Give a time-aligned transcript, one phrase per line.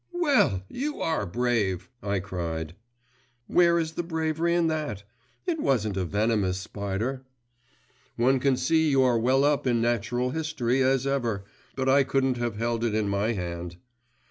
[0.11, 2.73] 'Well, you are brave!' I cried.
[3.45, 5.03] 'Where is the bravery in that?
[5.45, 7.23] It wasn't a venomous spider.'
[8.15, 11.43] 'One can see you are as well up in Natural History as ever,
[11.75, 13.77] but I couldn't have held it in my hand.